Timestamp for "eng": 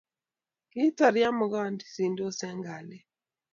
2.49-2.63